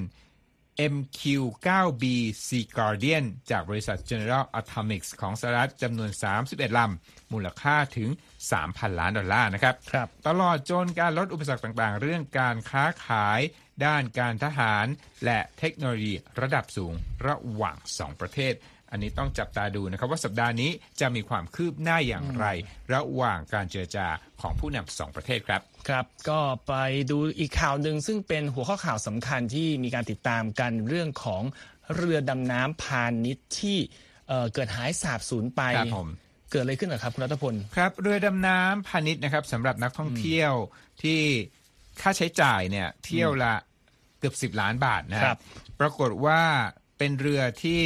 [0.95, 2.05] MQ-9B
[2.47, 6.11] Sea Guardian จากบริษัท General Atomics ของสหรัฐจำนวน
[6.45, 8.11] 31 ลำ มูลค่าถึง
[8.53, 13.41] 3,000 ล้านดอลลาร์นะครับครับตลอดจนการลดอุปสรรคต่างๆ เรื่องการค้าขาย
[13.85, 14.87] ด้านการทหาร
[15.25, 16.93] และเทคโนโลยีระดับสูง
[17.27, 18.55] ระหว่าง 2 ประเทศ
[18.91, 20.71] อันนี้ต้องจับตาดูนะครับว่าสัปดาห์นี้
[21.01, 22.47] จะมีความคืบหน้าอย่างไร
[22.95, 24.07] ระหว่างการเจรจา
[24.41, 26.75] ของผู้นำสองประเทศครับครับ ก็ไป
[27.11, 31.43] ดูอีกข่าวหนึ่งซึ่งเป็นหัวข้อข่าวสำคัญที่มีการติดตามกันเรื่องของ
[31.95, 33.79] เรือดำน้ำพาณิชย์ที่
[34.29, 36.09] เอ่อเกิดหายสาบสูญไปครับผม
[36.51, 40.53] เกิดอะไรขึ้นเหรอครับคุณรัตพลครับเรือดำน้ำพาณิชย์นะครับสำหรับนักท่องเที่ยว
[41.03, 41.21] ที่
[42.01, 43.55] ค่าใช้จ่ายเนี่ยเที่ยวละ
[44.19, 45.39] เกือบ 10 ล้านบาทนะฮะครับ
[45.81, 46.41] ปรากฏว่า
[46.99, 47.83] เป็นเรือที่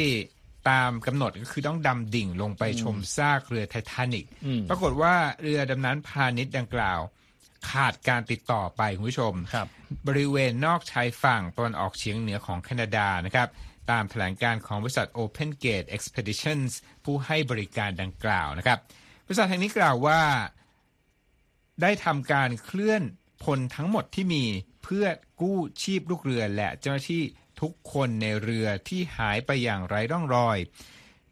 [0.69, 6.99] ตามกำหนดก็คือต้องดำดิ่งลงไปชมซากเรือไททานิกอืมปรากฏว่าเรือดำน้ำพาณิชย์ดังกล่าว
[7.69, 9.67] ขาดการติดต่อไปคุณผู้ชมครับ
[10.07, 13.47] บริเวณนอกชายฝั่งตะวันออกเฉียงเหนือของแคนาดานะครับ
[13.91, 16.71] ตามแถลงการของบริษัท Open Gate Expeditions
[17.03, 18.79] ผู้ให้บริการดังกล่าวนะครับ
[19.25, 20.21] บริษัทแห่งนี้กล่าวว่า
[21.81, 23.03] ได้ทำการเคลื่อน
[23.43, 24.43] พลทั้งหมดที่มี
[24.83, 25.05] เพื่อ
[25.41, 27.23] กู้ชีพลูกเรือและเจ้าหน้าที่
[27.61, 30.57] ทุกคนในเรือที่หายไปอย่างไร้ร่องรอย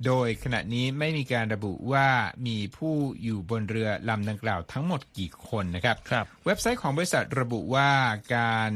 [0.06, 2.10] โดยขณะนี้ไม่มีการระบุว่า
[2.48, 7.92] มีผู้อยู่บนเรือลำดังกล่าวทั้งหมดกี่คนนะครับครับเว็บไซต์ของบริษัทระบุว่า
[8.38, 8.72] การ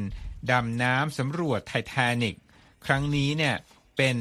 [0.51, 2.35] ดำน้ำสำรวจไททานิก
[2.85, 3.55] ครั้งนี้เนี่ย
[3.97, 4.17] เป็น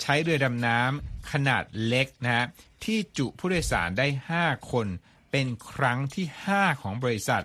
[0.00, 2.46] ใช้เรือดำน้ำขนาดเล็กนะฮะ
[2.84, 4.06] ที่จุผู้โดยสารได้
[4.38, 4.86] 5 คน
[5.30, 7.44] เป็นครั้งที่ 5 ของบริษัท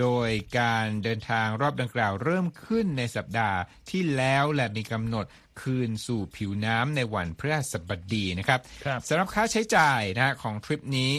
[0.00, 3.58] โดยการเดินทางรอบดังกล่าวเริ่มขึ้นในสัปดาห์
[3.90, 5.26] ที่แล้วและมีกำหนด
[5.62, 11.12] คืนสู่ผิวน้ำในวันพฤหัสบดีนะครับครับสำหรับค่าใช้จ่ายนะฮะของทริปนี้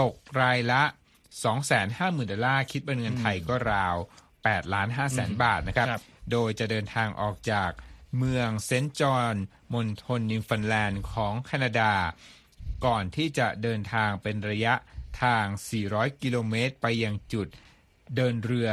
[0.00, 0.82] ตกรายละ
[1.56, 3.96] 250,000 ดอลลาร์คิดเป็นเงินไทยก็ราว
[4.34, 7.70] 8ล้าน5แสนบาทนะครับครับโดยจะเดินทางออกจาก
[8.18, 9.36] เมืองเซนต์จอห์น
[9.74, 11.92] มณฑลนิวฟันด์แลนด์ของแคนาดา
[12.86, 14.74] ก่อนที่จะเดินทางเป็นระยะ
[15.22, 15.44] ทาง
[15.84, 17.48] 400 กิโลเมตร ไปยังจุด
[18.16, 18.68] เดินเรือ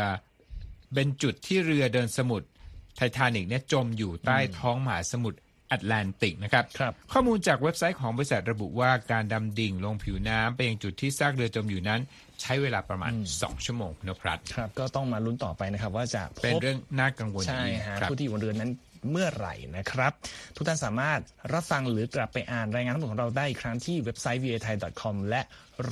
[0.93, 2.47] เป็นจุดที่เรือเดินสมุทร
[2.95, 12.02] ไททานิกเนี่ยจมอยู่ใต้ท้องมหาสมุทรแอตแลนติกนะครับครับข้อมูลจากเว็บไซต์ของบริษัทระบุว่าการดำดิ่งลงผิวน้ำไปยังจุดที่ซากเรือจมอยู่นั้น
[12.41, 18.71] ใช้เวลาประมาณ 2 ชั่วโมงคุณนพรัตน์ครับ ก็ต้องมาลุ้นต่อไปนะครับ ว่าจะพเป็นบเรื่องน่ากังวลใช่ยิ่งฮะครับผู้ที่อยู่บนเรือนั้น
[19.12, 20.12] เมื่อไหร่นะครับ
[20.55, 21.19] ทุกท่านสามารถ
[21.53, 25.41] รับฟังหรือกลับไปอ่านรายงานทั้งหมดของเราได้อีกครั้งที่เว็บไซต์ v a t h a i com และ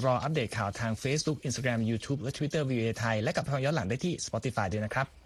[0.03, 5.24] รออัปเดตข่าวทาง Facebook Instagram YouTube และ Twitter v a t h a i และกับฟังย้อนหลังได้ที่ Spotify ด้วยนะครับ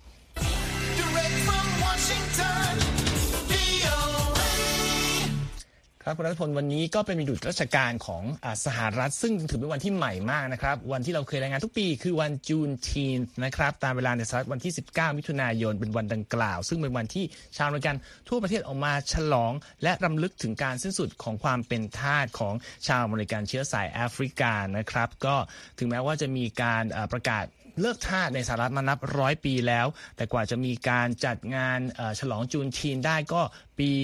[6.03, 17.25] ครับคุณรัฐพลวันนี้ก็เป็นวันหยุดราชการของอสหรัฐ ซึ่งถือเป็นวันที่ใหม่มากนะครับ วันที่เราเคยรายงานทุกปีคือวันจูนทีนนะครับตามเวลาในสหรัฐวันที่ 19 มิถุนายนเป็นวันดังกล่าว ซึ่งเป็นวันที่
[17.57, 17.95] ชาวอเมริกัน
[18.29, 22.53] ทั่วประเทศออกมาฉลอง และรำลึกถึงการสิ้นสุดของความเป็นทาสของ
[22.87, 25.35] ชาวอเมริกันเชื้อสายแอฟริกานะครับ ก็
[25.79, 26.83] ถึงแม้ว่าจะมีการ
[27.13, 27.45] ประกาศ
[27.81, 31.79] เลิกทาสในสหรัฐมานับร้อยปีแล้ว แต่กว่าจะมีการจัดงาน
[32.19, 33.41] ฉลอง Juneteenth ได้ก็
[33.79, 34.01] ปี 1865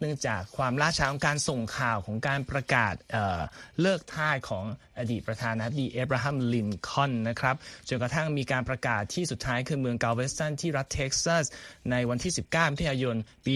[0.00, 4.64] เนื่องจากความล่าช้าของการส่งข่าวของการประกาศเลิกทาสของ
[4.98, 7.56] อดีตประธานาธิบดีเอบราฮัมลินคอล์นนะครับ
[7.88, 11.44] จนกระทั่งมีการประกาศที่สุดท้ายคือเมืองกาเวสตันที่รัฐเท็กซัส
[11.90, 13.54] ในวันที่ 19มิถุนายน ปี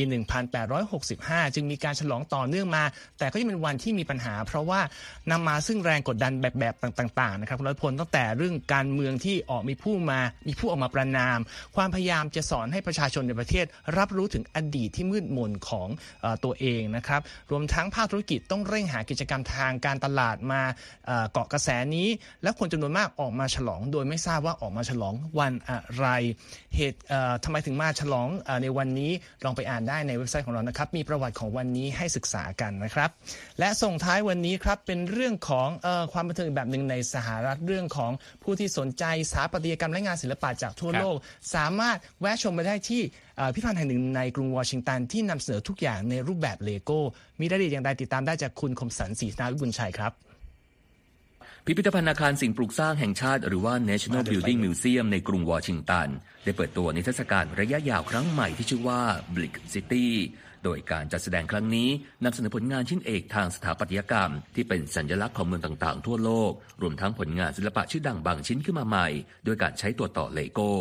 [0.77, 2.85] 1865 จึงมีการฉลองต่อเนื่องมา
[3.19, 4.81] แต่ก็ยังเป็นวันที่มีปัญหา เพราะว่า
[5.31, 11.39] นำมาซึ่งแรงกดดันแบบแบบต่างๆนะครับคุณรัฐพลตั้งแต่เรื่องการเมืองที่ออกมีผู้มา มีผู้ออกมาประนาม
[11.77, 13.67] ความพยายามจะสอนให้ประชาชนในประเทศ
[13.99, 15.89] รับรู้ถึงอดีตที่มืดมนของ
[16.25, 17.21] อตัวเองนะครับ
[17.51, 20.63] รวมทั้งภาคธุรกิจต้องเร่งหากิจกรรมทางการตลาดมา
[21.07, 22.09] เอ่อเกาะกระแสนี้
[22.43, 26.07] และคนจำนวนมากออกมาฉลอง โดยไม่ทราบว่าออกมาฉลองวันอะไร
[26.77, 29.11] เหตุเอ่อทำไมถึงมาฉลองเออในวันนี้
[29.45, 33.11] ลองไปอ่านได้ในเว็บไซต์ของเรานะครับ มีประวัติของวันนี้ให้ศึกษากันนะครับ
[33.59, 41.17] และส่งท้ายวันนี้ครับเป็นเรื่องของเออความบันเทิงแบบหนึ่งในสหรัฐเรื่องของผู้ที่สนใจสถาปัตยกรรมและงานศิลปะจากทั่วครับโลก
[41.55, 43.24] สามารถแวะชมไปได้ที่เอ่อ
[43.55, 47.01] พิพิธภัณฑ์แห่งหนึ่งในกรุงวอชิงตันที่นำเสนอทุกอย่างในรูปแบบเลโก้
[47.41, 50.13] มีรายละเอียดอย่างไรติดตามได้จากคุณคมสันศรีนาวิบุญชัยครับ
[51.65, 56.09] พิพิธภัณฑ์อาคารสิ่งปลูกสร้างแห่งชาติหรือว่า National Building Museum ในกรุงวอชิงตัน
[56.45, 59.01] ได้เปิดตัวนิทรรศการระยะยาวครั้งใหม่ที่ชื่อว่า
[59.35, 60.07] Brick City
[60.65, 61.89] โดยการจัดแสดงครั้งนี้
[62.25, 69.09] นำเสนอผลงานชิ้นเอกทางสถาปัตยกรรม ที่เป็นสัญลักษณ์ของเมืองต่างๆ ทั่วโลก รวมทั้งผลงานศิลปะชื่อดังบางชิ้นขึ้นมาใหม่
[69.45, 70.73] โดยการใช้ตัวต่อเลโก้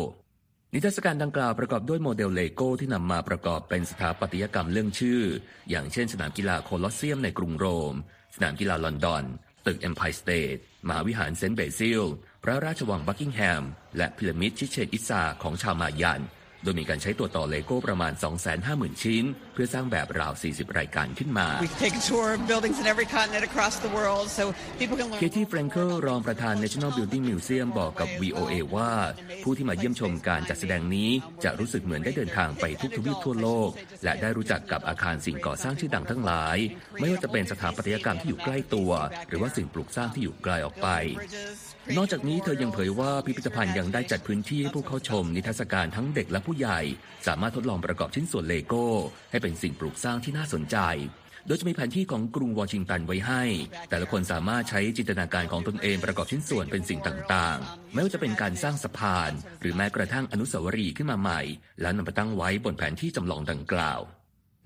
[0.76, 5.22] นิทรรศการดังกล่าวประกอบด้วยโมเดลเลโก้ที่นำมาประกอบเป็นสถาปัตยกรรมเลื่องชื่อ
[5.70, 7.94] อย่างเช่นสนามกีฬาโคลอสเซียมในกรุงโรม
[8.36, 9.24] สนามกีฬาลอนดอน
[9.66, 10.56] ตึกเอ็มไพร์สเตท
[10.88, 12.02] มหาวิหารเซนต์เบซิล
[12.44, 13.64] พระราชวังบักกิงแฮม
[13.96, 16.22] และพีระมิดชิเชนอิซาของชาวมายัน
[16.62, 18.12] โดยมีการใช้ตัวต่อเลโก้ประมาณ
[18.58, 23.74] 250,000 ชิ้น เพื่อสร้างแบบราว 40 รายการขึ้นมา We take a tour of buildings in every continent across
[23.84, 24.42] the world so
[24.80, 25.20] people can learn.
[25.20, 28.90] เคที่แฟรงเคิลรองประธาน National Building Museum บอกกับ VOA ว่า
[29.42, 31.10] ผู้ที่มาเยี่ยมชมการจัดแสดงนี้
[31.44, 33.70] จะรู้สึกเหมือนได้เดินทางไปทุกทวีปทั่วโลก
[34.04, 36.56] และได้รู้จักกับอาคารสิ่งก่อสร้างชื่อดังทั้งหลาย
[37.00, 38.90] ไม่ว่าจะเป็นสถาปัตยกรรมที่อยู่ใกล้ตัว
[39.28, 40.88] หรือว่าสิ่งปลูกสร้างที่อยู่ไกลออกไป
[41.96, 46.80] นอกจากนี้เธอยังเผยว่าพิพิธภัณฑ์ยังได้จัดพื้นที่ให้ผู้เข้าชมนิทรรศการทั้งเด็กและผู้ใหญ่
[47.26, 48.86] สามารถทดลองประกอบชิ้นส่วนเลโก้
[49.30, 50.76] ให้เป็นสิ่งปลูกสร้างที่น่าสนใจ
[51.46, 53.42] โดยจะมีแผนที่ของกรุงวอชิงตันไว้ให้
[53.90, 61.40] แต่ละคนสามารถใช้จินตนาการของตนเองประกอบชิ้นส่วนเป็นสิ่งต่างๆ ไม่ว่าจะเป็นการสร้างสะพาน หรือแม้กระทั่งอนุสาวรีย์ขึ้นมาใหม่
[61.80, 64.00] แล้วนำมาตั้งไว้บนแผนที่จำลองดังกล่าว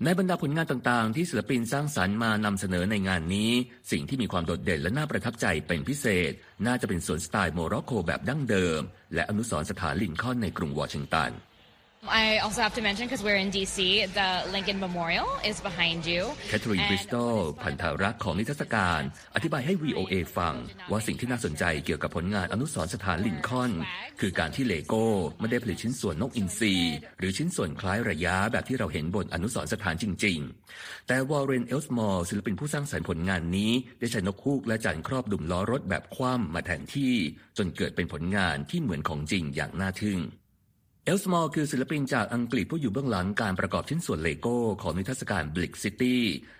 [0.03, 3.51] ในบรรดาผลงานต่างๆ ที่ศิลปินสร้างสรรค์มานำเสนอในงานนี้
[3.91, 6.31] สิ่งที่มีความโดดเด่นและน่าประทับใจเป็นพิเศษ
[6.65, 8.81] น่าจะเป็นสวนสไตล์โมร็อกโกแบบดั้งเดิม
[9.13, 11.31] และอนุสรณ์สถานลินคอล์นในกรุงวอชิงตัน
[12.07, 16.21] I also have to mention because we're in DC, the Lincoln Memorial is behind you.
[16.49, 19.01] แคทรีน And บริสตอลพันธารักษ์ของนิทรรศการ
[19.35, 20.55] อธิบายให้ VOA ฟัง
[20.91, 23.71] ว่าสิ่งที่น่าสนใจเกี่ยวกับผลงานอนุสรณ์สถานลินคอล์น
[24.19, 25.05] คือการที่เลโก้
[25.39, 26.75] ไม่ได้ผลิตชิ้นส่วนนกอินทรี
[27.19, 30.37] หรือชิ้นส่วนคล้ายระย้าแบบที่เราเห็นบนอนุสรณ์สถานจริง
[30.73, 37.13] ๆ แต่วอร์เรนเอลส์มอร์ศิลปินผู้สร้างสรรค์ผลงานนี้ได้ใช้นกฮูกและจานครอบดุมล้อรถแบบคว่ำมาแทนที่
[37.57, 40.19] จนเกิดเป็นผลงานที่เหมือนของจริงอย่างน่าทึ่ง
[41.09, 46.15] เอลสมอร์คือศิลปินจากอังกฤษผู้อยู่เบื้องหลังการประกอบชิ้นส่วนเลโก้ของนิทรรศการ Brick City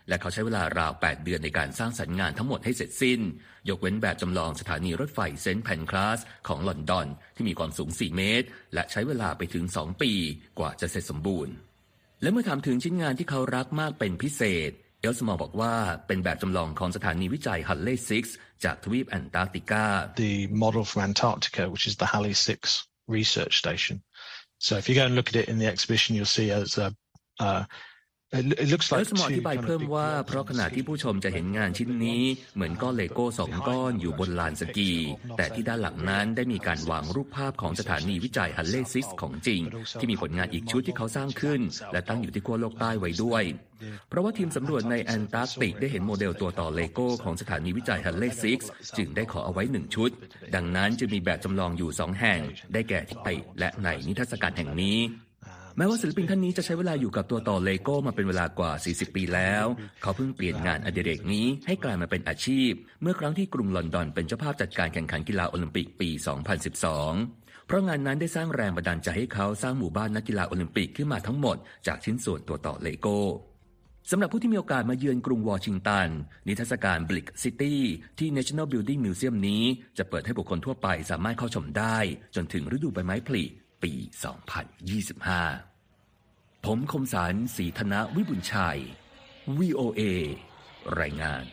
[0.07, 3.19] และเขาใช้เวลาราว 8 เดือนในการสร้างสรรค์งานทั้งหมดให้เสร็จสิ้น
[3.69, 10.11] ยกเว้นแบบจำลองสถานีรถไฟเซนต์แพนคราสของลอนดอน ที่มีความสูง 4 เมตร และใช้เวลาไปถึง 2 ปี
[10.59, 11.53] กว่าจะเสร็จสมบูรณ์
[12.21, 15.73] และเมื่อถามถึงชิ้นงานที่เขารักมากเป็นพิเศษ เอลสมอร์บอกว่า
[16.07, 17.95] เป็นแบบจำลองของสถานีวิจัยฮัลเล่
[18.31, 19.85] 6จากทวีปแอนตาร์กติกา
[20.21, 20.33] the
[20.63, 23.95] model from Antarctica, which is the Halley 6 research station.
[24.59, 26.93] So if you go and look at it in the exhibition, you'll see as a,
[27.39, 27.63] uh,
[28.31, 30.59] แล้ like วสมอ two อธิบาย kind of เพิ่ม big ว่า blocks เพราะ on ข the
[30.59, 30.87] ณะที่ sea.
[30.87, 32.23] ผู้ชมจะเห็นงานชิ้นนี้
[32.55, 34.91] เหมือนก้อนเลโก้สองก้อนอยู่บนลานสกี
[35.37, 39.61] แต่ที่ด้านหลังนั้นได้มีการวางรูปภาพของสถานีวิจัยฮัลเล่ซิสของจริง
[39.99, 41.61] ที่มีผลงานอีกชุดที่เขาสร้างขึ้น
[41.91, 43.43] และตั้งอยู่ที่ขั้วโลกใต้ไว้ด้วย
[44.09, 48.59] เพราะว่าทีมสำรวจในแอนตาร์กติกได้เห็นโมเดลตัวต่อเลโก้ของสถานีวิจัยฮัลเล่ซิก
[48.97, 50.11] จึงได้ขอเอาไว้หนึ่งชุด
[50.55, 52.39] ดังนั้นจึงมีแบบจำลองอยู่สองแห่ง
[52.73, 54.99] ได้แก่ที่ขั้วโลกใต้และในนิทรรศการแห่งนี้
[55.79, 59.65] แม้ว่าศิลปินท่านนี้จะใช้เวลาอยู่กับตัวต่อเลโก้มาเป็นเวลากว่า 40 ปีแล้ว
[60.01, 66.09] เขาเพิ่งเปลี่ยนงานอดิเรกนี้ให้กลายมาเป็นอาชีพ เมื่อครั้งที่กรุงลอนดอนเป็นเจ้าภาพจัดการแข่งขันกีฬาโอลิมปิกปี
[66.87, 73.19] 2012เพราะงานนั้นได้สร้างแรงบันดาลใจให้เขาสร้างหมู่บ้านนักกีฬาโอลิมปิกขึ้นมาทั้งหมดจากชิ้นส่วนตัวต่อเลโก้
[74.11, 76.07] สำหรับผู้ที่มีโอกาสมาเยือนกรุงวอชิงตัน
[76.47, 77.75] นิทรรศการ Brick City
[78.19, 79.63] ที่ National Building Museum นี้
[79.97, 81.97] จะเปิดให้บุคคลทั่วไปสามารถเข้าชมได้
[82.35, 83.43] จนถึงฤดูใบไม้ผลิ
[83.83, 85.68] ปี 2025
[86.65, 88.79] ผมคมสารสีธนวิบุญชัย
[89.57, 90.01] VOA
[91.01, 91.43] รายงาน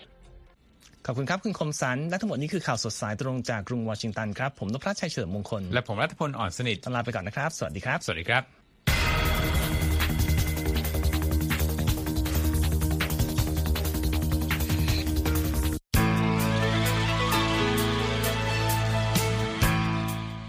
[1.07, 8.65] ขอบคุณครับ คุณคมสัน และทั้งหมดนี้คือข่าวสดสายตรงจากกรุงวอชิงตันครับ ผมนพรัชชัยเฉลิมมงคล และผมรัฐพลอ่อนสนิทต้องลาไปก่อนนะครับ สวัสดีครับ สวัสดีครับ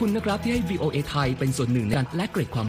[0.00, 2.68] คุณนะครับที่ให้ VOA ไทยเป็นส่วนหนึ่งในการแลกเกร็ดความ